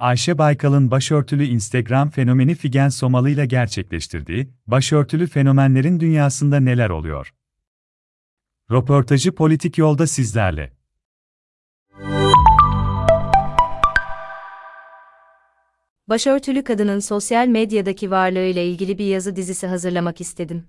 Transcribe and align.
Ayşe 0.00 0.38
Baykal'ın 0.38 0.90
başörtülü 0.90 1.44
Instagram 1.44 2.10
fenomeni 2.10 2.54
Figen 2.54 2.88
Somalı 2.88 3.30
ile 3.30 3.46
gerçekleştirdiği, 3.46 4.48
başörtülü 4.66 5.26
fenomenlerin 5.26 6.00
dünyasında 6.00 6.60
neler 6.60 6.90
oluyor? 6.90 7.34
Röportajı 8.70 9.34
Politik 9.34 9.78
Yolda 9.78 10.06
sizlerle. 10.06 10.72
Başörtülü 16.08 16.64
kadının 16.64 17.00
sosyal 17.00 17.46
medyadaki 17.46 18.10
varlığıyla 18.10 18.62
ilgili 18.62 18.98
bir 18.98 19.06
yazı 19.06 19.36
dizisi 19.36 19.66
hazırlamak 19.66 20.20
istedim. 20.20 20.64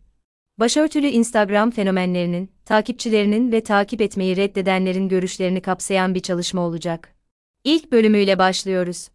Başörtülü 0.60 1.08
Instagram 1.08 1.72
fenomenlerinin, 1.72 2.52
takipçilerinin 2.66 3.52
ve 3.52 3.64
takip 3.64 4.02
etmeyi 4.02 4.38
reddedenlerin 4.38 5.10
görüşlerini 5.10 5.62
kapsayan 5.62 6.16
bir 6.16 6.20
çalışma 6.20 6.62
olacak. 6.62 7.16
İlk 7.64 7.92
bölümüyle 7.92 8.40
başlıyoruz. 8.40 9.10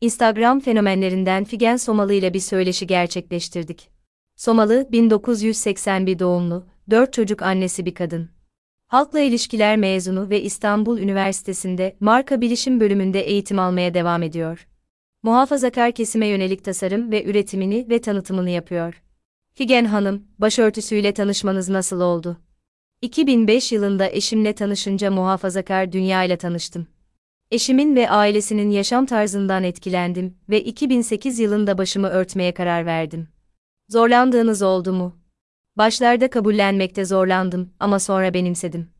Instagram 0.00 0.60
fenomenlerinden 0.60 1.44
Figen 1.44 1.76
Somalı 1.76 2.14
ile 2.14 2.34
bir 2.34 2.40
söyleşi 2.40 2.86
gerçekleştirdik. 2.86 3.90
Somalı, 4.36 4.88
1981 4.92 6.18
doğumlu, 6.18 6.66
4 6.90 7.12
çocuk 7.12 7.42
annesi 7.42 7.86
bir 7.86 7.94
kadın. 7.94 8.28
Halkla 8.86 9.20
ilişkiler 9.20 9.76
mezunu 9.76 10.30
ve 10.30 10.42
İstanbul 10.42 10.98
Üniversitesi'nde 10.98 11.96
marka 12.00 12.40
bilişim 12.40 12.80
bölümünde 12.80 13.20
eğitim 13.20 13.58
almaya 13.58 13.94
devam 13.94 14.22
ediyor. 14.22 14.68
Muhafazakar 15.22 15.92
kesime 15.92 16.26
yönelik 16.26 16.64
tasarım 16.64 17.12
ve 17.12 17.24
üretimini 17.24 17.86
ve 17.90 18.00
tanıtımını 18.00 18.50
yapıyor. 18.50 19.02
Figen 19.54 19.84
Hanım, 19.84 20.24
başörtüsüyle 20.38 21.14
tanışmanız 21.14 21.68
nasıl 21.68 22.00
oldu? 22.00 22.36
2005 23.02 23.72
yılında 23.72 24.10
eşimle 24.10 24.52
tanışınca 24.52 25.10
muhafazakar 25.10 25.92
dünya 25.92 26.24
ile 26.24 26.36
tanıştım. 26.36 26.86
Eşimin 27.50 27.96
ve 27.96 28.10
ailesinin 28.10 28.70
yaşam 28.70 29.06
tarzından 29.06 29.64
etkilendim 29.64 30.34
ve 30.48 30.60
2008 30.60 31.38
yılında 31.38 31.78
başımı 31.78 32.08
örtmeye 32.08 32.54
karar 32.54 32.86
verdim. 32.86 33.28
Zorlandığınız 33.88 34.62
oldu 34.62 34.92
mu? 34.92 35.16
Başlarda 35.76 36.30
kabullenmekte 36.30 37.04
zorlandım 37.04 37.70
ama 37.80 37.98
sonra 37.98 38.34
benimsedim. 38.34 38.90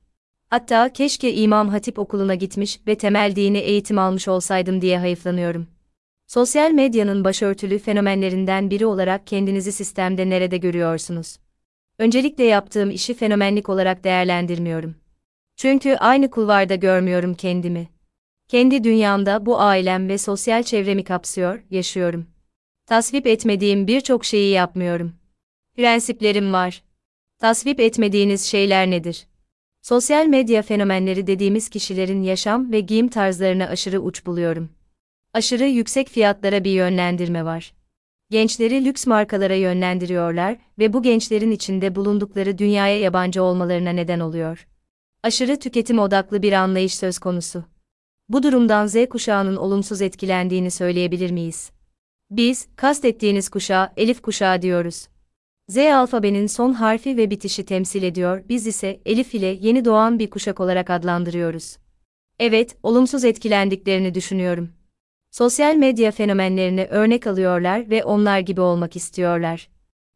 Hatta 0.49 0.93
keşke 0.93 1.35
İmam 1.35 1.69
Hatip 1.69 1.99
okuluna 1.99 2.35
gitmiş 2.35 2.81
ve 2.87 2.95
temel 2.95 3.37
dini 3.37 3.59
eğitim 3.59 3.99
almış 3.99 4.29
olsaydım 4.29 4.81
diye 4.81 4.99
hayıflanıyorum. 4.99 5.67
Sosyal 6.27 6.71
medyanın 6.71 7.25
başörtülü 7.25 7.79
fenomenlerinden 7.79 8.71
biri 8.71 8.87
olarak 8.87 9.27
kendinizi 9.27 9.73
sistemde 9.73 10.31
nerede 10.31 10.57
görüyorsunuz? 10.57 11.37
Öncelikle 11.99 12.45
yaptığım 12.45 12.91
işi 12.91 13.15
fenomenlik 13.15 13.69
olarak 13.69 14.05
değerlendirmiyorum. 14.05 14.95
Çünkü 15.57 15.95
aynı 15.95 16.31
kulvarda 16.31 16.75
görmüyorum 16.75 17.35
kendimi. 17.35 17.89
Kendi 18.51 18.85
dünyamda 18.85 19.47
bu 19.47 19.61
ailem 19.61 20.09
ve 20.09 20.19
sosyal 20.19 20.63
çevremi 20.63 21.05
kapsıyor, 21.05 21.63
yaşıyorum. 21.71 22.27
Tasvip 22.87 23.27
etmediğim 23.27 23.87
birçok 23.87 24.25
şeyi 24.25 24.53
yapmıyorum. 24.53 25.13
Prensiplerim 25.77 26.53
var. 26.53 26.83
Tasvip 27.39 27.81
etmediğiniz 27.81 28.43
şeyler 28.43 28.91
nedir? 28.91 29.27
Sosyal 29.83 30.27
medya 30.27 30.63
fenomenleri 30.63 31.27
dediğimiz 31.27 31.69
kişilerin 31.69 32.23
yaşam 32.23 32.73
ve 32.73 32.81
giyim 32.81 33.09
tarzlarını 33.09 33.69
aşırı 33.69 34.01
uç 34.01 34.27
buluyorum. 34.27 34.71
Aşırı 35.35 35.65
yüksek 35.65 36.09
fiyatlara 36.09 36.65
bir 36.65 36.73
yönlendirme 36.73 37.45
var. 37.45 37.75
Gençleri 38.31 38.85
lüks 38.85 39.07
markalara 39.07 39.55
yönlendiriyorlar 39.55 40.57
ve 40.79 40.93
bu 40.93 41.03
gençlerin 41.03 41.51
içinde 41.51 41.95
bulundukları 41.95 42.59
dünyaya 42.59 43.01
yabancı 43.01 43.43
olmalarına 43.43 43.91
neden 43.91 44.21
oluyor. 44.21 44.67
Aşırı 45.23 45.59
tüketim 45.59 45.99
odaklı 45.99 46.43
bir 46.43 46.53
anlayış 46.53 46.95
söz 46.95 47.19
konusu. 47.19 47.65
Bu 48.31 48.43
durumdan 48.43 48.87
Z 48.87 49.09
kuşağının 49.09 49.57
olumsuz 49.57 50.03
etkilendiğini 50.03 50.71
söyleyebilir 50.71 51.31
miyiz? 51.31 51.71
Biz, 52.31 52.69
kastettiğiniz 52.77 53.49
kuşağı, 53.49 53.93
Elif 53.97 54.23
kuşağı 54.23 54.63
diyoruz. 54.63 55.09
Z 55.69 55.77
alfabenin 55.77 56.47
son 56.47 56.73
harfi 56.73 57.17
ve 57.17 57.31
bitişi 57.31 57.65
temsil 57.65 58.03
ediyor, 58.03 58.45
biz 58.49 58.67
ise 58.67 59.01
Elif 59.07 59.35
ile 59.35 59.47
yeni 59.47 59.85
doğan 59.85 60.19
bir 60.19 60.31
kuşak 60.31 60.61
olarak 60.61 60.91
adlandırıyoruz. 60.91 61.77
Evet, 62.39 62.77
olumsuz 62.83 63.25
etkilendiklerini 63.25 64.15
düşünüyorum. 64.15 64.71
Sosyal 65.31 65.77
medya 65.77 66.11
fenomenlerini 66.11 66.87
örnek 66.91 67.27
alıyorlar 67.27 67.91
ve 67.91 68.05
onlar 68.05 68.39
gibi 68.39 68.61
olmak 68.61 68.97
istiyorlar. 68.97 69.69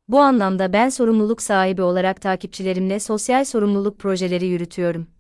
Bu 0.09 0.21
anlamda 0.21 0.73
ben 0.73 0.89
sorumluluk 0.89 1.43
sahibi 1.43 1.83
olarak 1.83 2.21
takipçilerimle 2.21 3.01
sosyal 3.01 3.45
sorumluluk 3.45 3.99
projeleri 3.99 4.47
yürütüyorum. 4.47 5.14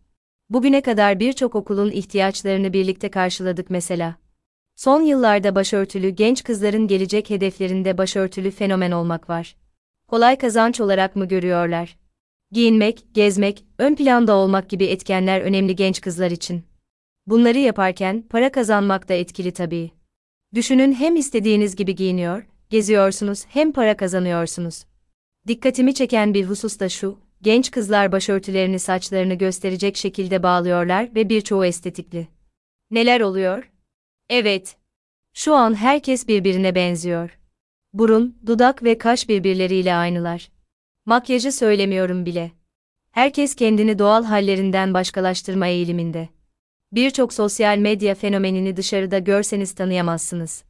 Bugüne 0.50 0.80
kadar 0.80 1.20
birçok 1.20 1.54
okulun 1.54 1.90
ihtiyaçlarını 1.90 2.72
birlikte 2.72 3.10
karşıladık 3.10 3.70
mesela. 3.70 4.16
Son 4.76 5.02
yıllarda 5.02 5.54
başörtülü 5.54 6.08
genç 6.08 6.44
kızların 6.44 6.86
gelecek 6.86 7.30
hedeflerinde 7.30 7.98
başörtülü 7.98 8.50
fenomen 8.50 8.90
olmak 8.90 9.28
var. 9.28 9.56
Kolay 10.08 10.38
kazanç 10.38 10.80
olarak 10.80 11.16
mı 11.16 11.28
görüyorlar? 11.28 11.96
Giyinmek, 12.50 13.04
gezmek, 13.14 13.64
ön 13.78 13.94
planda 13.94 14.34
olmak 14.34 14.70
gibi 14.70 14.84
etkenler 14.84 15.40
önemli 15.40 15.76
genç 15.76 16.00
kızlar 16.00 16.30
için. 16.30 16.62
Bunları 17.26 17.58
yaparken 17.58 18.24
para 18.30 18.52
kazanmak 18.52 19.08
da 19.08 19.14
etkili 19.14 19.52
tabii. 19.52 19.90
Düşünün 20.54 20.92
hem 20.92 21.16
istediğiniz 21.16 21.76
gibi 21.76 21.94
giyiniyor, 21.94 22.46
geziyorsunuz 22.70 23.44
hem 23.48 23.72
para 23.72 23.96
kazanıyorsunuz. 23.96 24.84
Dikkatimi 25.48 25.94
çeken 25.94 26.34
bir 26.34 26.44
husus 26.44 26.80
da 26.80 26.88
şu, 26.88 27.18
genç 27.42 27.70
kızlar 27.70 28.12
başörtülerini 28.12 28.78
saçlarını 28.78 29.34
gösterecek 29.34 29.96
şekilde 29.96 30.42
bağlıyorlar 30.42 31.14
ve 31.14 31.28
birçoğu 31.28 31.64
estetikli. 31.64 32.28
Neler 32.90 33.20
oluyor? 33.20 33.72
Evet. 34.28 34.76
Şu 35.34 35.54
an 35.54 35.74
herkes 35.74 36.28
birbirine 36.28 36.74
benziyor. 36.74 37.38
Burun, 37.92 38.38
dudak 38.46 38.82
ve 38.82 38.98
kaş 38.98 39.28
birbirleriyle 39.28 39.94
aynılar. 39.94 40.50
Makyajı 41.06 41.52
söylemiyorum 41.52 42.26
bile. 42.26 42.52
Herkes 43.10 43.54
kendini 43.54 43.98
doğal 43.98 44.24
hallerinden 44.24 44.94
başkalaştırma 44.94 45.66
eğiliminde. 45.66 46.28
Birçok 46.92 47.32
sosyal 47.32 47.78
medya 47.78 48.14
fenomenini 48.14 48.76
dışarıda 48.76 49.18
görseniz 49.18 49.74
tanıyamazsınız. 49.74 50.64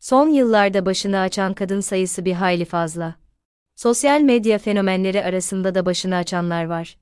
Son 0.00 0.28
yıllarda 0.28 0.86
başını 0.86 1.18
açan 1.20 1.54
kadın 1.54 1.80
sayısı 1.80 2.24
bir 2.24 2.32
hayli 2.32 2.64
fazla. 2.64 3.14
Sosyal 3.74 4.20
medya 4.20 4.58
fenomenleri 4.58 5.24
arasında 5.24 5.74
da 5.74 5.86
başını 5.86 6.16
açanlar 6.16 6.64
var. 6.64 6.98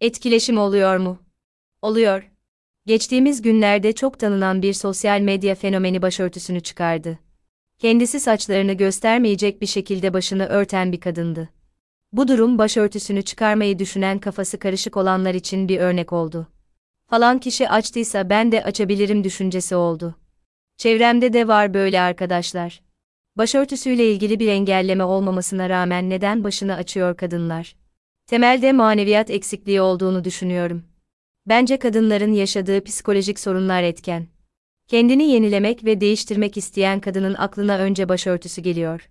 Etkileşim 0.00 0.58
oluyor 0.58 0.96
mu? 0.96 1.18
Oluyor. 1.82 2.30
Geçtiğimiz 2.86 3.42
günlerde 3.42 3.92
çok 3.92 4.18
tanınan 4.18 4.62
bir 4.62 4.72
sosyal 4.72 5.20
medya 5.20 5.54
fenomeni 5.54 6.02
başörtüsünü 6.02 6.60
çıkardı. 6.60 7.18
Kendisi 7.78 8.20
saçlarını 8.20 8.72
göstermeyecek 8.72 9.62
bir 9.62 9.66
şekilde 9.66 10.12
başını 10.12 10.46
örten 10.46 10.92
bir 10.92 11.00
kadındı. 11.00 11.48
Bu 12.12 12.28
durum 12.28 12.58
başörtüsünü 12.58 13.22
çıkarmayı 13.22 13.78
düşünen 13.78 14.18
kafası 14.18 14.58
karışık 14.58 14.96
olanlar 14.96 15.34
için 15.34 15.68
bir 15.68 15.80
örnek 15.80 16.12
oldu. 16.12 16.46
Falan 17.06 17.38
kişi 17.38 17.68
açtıysa 17.68 18.30
ben 18.30 18.52
de 18.52 18.64
açabilirim 18.64 19.24
düşüncesi 19.24 19.76
oldu. 19.76 20.14
Çevremde 20.76 21.32
de 21.32 21.48
var 21.48 21.74
böyle 21.74 22.00
arkadaşlar. 22.00 22.89
Başörtüsüyle 23.36 24.12
ilgili 24.12 24.40
bir 24.40 24.48
engelleme 24.48 25.04
olmamasına 25.04 25.68
rağmen 25.68 26.10
neden 26.10 26.44
başını 26.44 26.74
açıyor 26.74 27.16
kadınlar? 27.16 27.76
Temelde 28.26 28.72
maneviyat 28.72 29.30
eksikliği 29.30 29.80
olduğunu 29.80 30.24
düşünüyorum. 30.24 30.84
Bence 31.46 31.78
kadınların 31.78 32.32
yaşadığı 32.32 32.84
psikolojik 32.84 33.40
sorunlar 33.40 33.82
etken. 33.82 34.26
Kendini 34.88 35.28
yenilemek 35.28 35.84
ve 35.84 36.00
değiştirmek 36.00 36.56
isteyen 36.56 37.00
kadının 37.00 37.34
aklına 37.34 37.78
önce 37.78 38.08
başörtüsü 38.08 38.62
geliyor. 38.62 39.08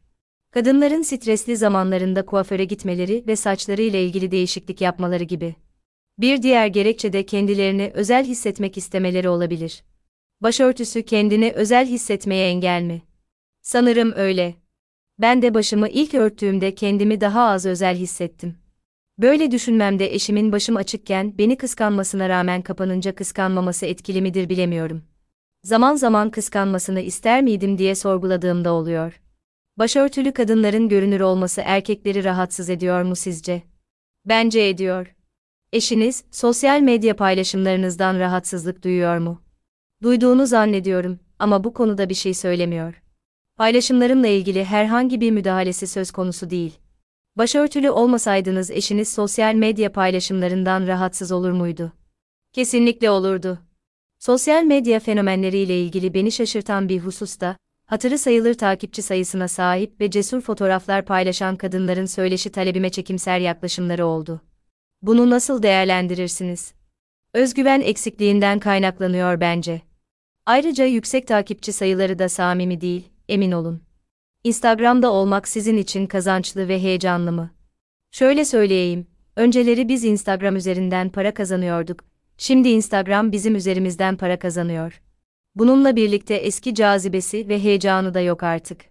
Kadınların 0.51 1.01
stresli 1.01 1.57
zamanlarında 1.57 2.25
kuaföre 2.25 2.65
gitmeleri 2.65 3.23
ve 3.27 3.35
saçlarıyla 3.35 3.99
ilgili 3.99 4.31
değişiklik 4.31 4.81
yapmaları 4.81 5.23
gibi. 5.23 5.55
Bir 6.17 6.41
diğer 6.41 6.67
gerekçe 6.67 7.13
de 7.13 7.25
kendilerini 7.25 7.91
özel 7.93 8.25
hissetmek 8.25 8.77
istemeleri 8.77 9.29
olabilir. 9.29 9.83
Başörtüsü 10.41 11.03
kendini 11.03 11.51
özel 11.51 11.87
hissetmeye 11.87 12.49
engel 12.49 12.81
mi? 12.81 13.01
Sanırım 13.61 14.13
öyle. 14.15 14.55
Ben 15.19 15.41
de 15.41 15.53
başımı 15.53 15.89
ilk 15.89 16.13
örttüğümde 16.13 16.75
kendimi 16.75 17.21
daha 17.21 17.49
az 17.49 17.65
özel 17.65 17.95
hissettim. 17.95 18.55
Böyle 19.17 19.51
düşünmemde 19.51 20.13
eşimin 20.13 20.51
başım 20.51 20.75
açıkken 20.75 21.37
beni 21.37 21.57
kıskanmasına 21.57 22.29
rağmen 22.29 22.61
kapanınca 22.61 23.15
kıskanmaması 23.15 23.85
etkili 23.85 24.21
midir 24.21 24.49
bilemiyorum. 24.49 25.03
Zaman 25.63 25.95
zaman 25.95 26.31
kıskanmasını 26.31 27.01
ister 27.01 27.41
miydim 27.41 27.77
diye 27.77 27.95
sorguladığımda 27.95 28.73
oluyor. 28.73 29.21
Başörtülü 29.77 30.31
kadınların 30.31 30.89
görünür 30.89 31.19
olması 31.21 31.61
erkekleri 31.65 32.23
rahatsız 32.23 32.69
ediyor 32.69 33.03
mu 33.03 33.15
sizce? 33.15 33.63
Bence 34.25 34.61
ediyor. 34.61 35.15
Eşiniz, 35.73 36.23
sosyal 36.31 36.79
medya 36.81 37.15
paylaşımlarınızdan 37.15 38.19
rahatsızlık 38.19 38.83
duyuyor 38.83 39.17
mu? 39.17 39.41
Duyduğunu 40.03 40.47
zannediyorum 40.47 41.19
ama 41.39 41.63
bu 41.63 41.73
konuda 41.73 42.09
bir 42.09 42.13
şey 42.13 42.33
söylemiyor. 42.33 43.01
Paylaşımlarımla 43.59 44.27
ilgili 44.27 44.65
herhangi 44.65 45.21
bir 45.21 45.31
müdahalesi 45.31 45.87
söz 45.87 46.11
konusu 46.11 46.49
değil. 46.49 46.79
Başörtülü 47.35 47.89
olmasaydınız 47.89 48.71
eşiniz 48.71 49.13
sosyal 49.13 49.55
medya 49.55 49.91
paylaşımlarından 49.91 50.87
rahatsız 50.87 51.31
olur 51.31 51.51
muydu? 51.51 51.93
Kesinlikle 52.53 53.09
olurdu. 53.09 53.59
Sosyal 54.19 54.63
medya 54.63 54.99
fenomenleriyle 54.99 55.81
ilgili 55.81 56.13
beni 56.13 56.31
şaşırtan 56.31 56.89
bir 56.89 56.99
husus 56.99 57.39
da, 57.39 57.57
hatırı 57.85 58.17
sayılır 58.17 58.53
takipçi 58.53 59.01
sayısına 59.01 59.47
sahip 59.47 60.01
ve 60.01 60.11
cesur 60.11 60.41
fotoğraflar 60.41 61.05
paylaşan 61.05 61.55
kadınların 61.55 62.05
söyleşi 62.05 62.49
talebime 62.49 62.89
çekimser 62.89 63.39
yaklaşımları 63.39 64.05
oldu. 64.05 64.41
Bunu 65.01 65.29
nasıl 65.29 65.63
değerlendirirsiniz? 65.63 66.73
Özgüven 67.33 67.81
eksikliğinden 67.81 68.59
kaynaklanıyor 68.59 69.39
bence. 69.39 69.81
Ayrıca 70.45 70.85
yüksek 70.85 71.27
takipçi 71.27 71.71
sayıları 71.73 72.19
da 72.19 72.29
samimi 72.29 72.81
değil, 72.81 73.09
emin 73.29 73.51
olun. 73.51 73.83
Instagram'da 74.43 75.11
olmak 75.11 75.47
sizin 75.47 75.77
için 75.77 76.07
kazançlı 76.07 76.67
ve 76.67 76.81
heyecanlı 76.81 77.31
mı? 77.31 77.51
Şöyle 78.11 78.45
söyleyeyim, 78.45 79.07
önceleri 79.35 79.87
biz 79.87 80.03
Instagram 80.03 80.55
üzerinden 80.55 81.09
para 81.09 81.33
kazanıyorduk, 81.33 81.99
şimdi 82.37 82.69
Instagram 82.69 83.31
bizim 83.31 83.55
üzerimizden 83.55 84.17
para 84.17 84.39
kazanıyor. 84.39 85.01
Bununla 85.55 85.95
birlikte 85.95 86.35
eski 86.35 86.75
cazibesi 86.75 87.49
ve 87.49 87.63
heyecanı 87.63 88.13
da 88.13 88.21
yok 88.21 88.43
artık. 88.43 88.85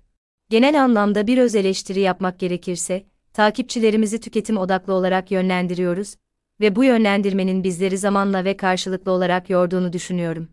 Genel 0.50 0.82
anlamda 0.84 1.26
bir 1.26 1.38
öz 1.38 1.54
eleştiri 1.54 2.00
yapmak 2.00 2.38
gerekirse, 2.38 3.04
takipçilerimizi 3.32 4.20
tüketim 4.20 4.56
odaklı 4.56 4.92
olarak 4.92 5.30
yönlendiriyoruz 5.30 6.14
ve 6.60 6.76
bu 6.76 6.84
yönlendirmenin 6.84 7.64
bizleri 7.64 7.98
zamanla 7.98 8.44
ve 8.44 8.56
karşılıklı 8.56 9.12
olarak 9.12 9.50
yorduğunu 9.50 9.92
düşünüyorum. 9.92 10.48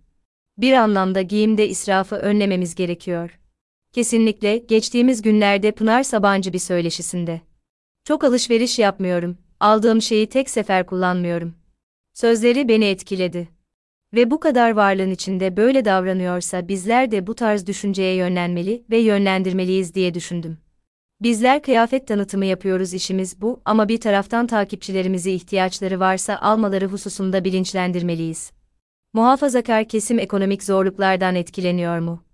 Bir 0.58 0.74
anlamda 0.74 1.22
giyimde 1.22 1.70
israfı 1.70 2.16
önlememiz 2.16 2.76
gerekiyor. 2.76 3.40
Kesinlikle 3.96 4.58
geçtiğimiz 4.58 5.22
günlerde 5.22 5.72
Pınar 5.72 6.04
Sabancı 6.04 6.54
bir 6.54 6.60
söyleşisinde. 6.60 7.42
Çok 8.04 8.24
alışveriş 8.24 8.80
yapmıyorum, 8.80 9.38
aldığım 9.60 10.02
şeyi 10.02 10.28
tek 10.30 10.50
sefer 10.50 10.86
kullanmıyorum. 10.86 11.56
Sözleri 12.14 12.68
beni 12.68 12.86
etkiledi. 12.86 13.50
Ve 14.14 14.32
bu 14.32 14.40
kadar 14.40 14.72
varlığın 14.72 15.12
içinde 15.12 15.58
böyle 15.58 15.86
davranıyorsa 15.86 16.68
bizler 16.68 17.12
de 17.12 17.28
bu 17.28 17.36
tarz 17.36 17.68
düşünceye 17.68 18.16
yönlenmeli 18.16 18.86
ve 18.90 18.98
yönlendirmeliyiz 18.98 19.96
diye 19.96 20.14
düşündüm. 20.14 20.58
Bizler 21.22 21.62
kıyafet 21.62 22.08
tanıtımı 22.08 22.46
yapıyoruz 22.46 22.94
işimiz 22.94 23.42
bu 23.42 23.62
ama 23.66 23.90
bir 23.90 24.00
taraftan 24.00 24.48
takipçilerimizi 24.48 25.32
ihtiyaçları 25.32 26.00
varsa 26.00 26.38
almaları 26.38 26.86
hususunda 26.86 27.44
bilinçlendirmeliyiz. 27.44 28.52
Muhafazakar 29.14 29.88
kesim 29.88 30.20
ekonomik 30.20 30.64
zorluklardan 30.64 31.36
etkileniyor 31.36 32.00
mu? 32.00 32.26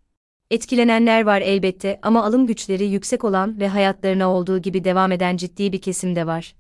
Etkilenenler 0.51 1.25
var 1.25 1.41
elbette 1.41 1.99
ama 2.01 2.23
alım 2.23 2.47
güçleri 2.47 2.85
yüksek 2.85 3.23
olan 3.23 3.59
ve 3.59 3.67
hayatlarına 3.67 4.29
olduğu 4.33 4.57
gibi 4.59 4.83
devam 4.83 5.11
eden 5.11 5.37
ciddi 5.37 5.73
bir 5.73 5.81
kesim 5.81 6.15
de 6.15 6.27
var. 6.27 6.55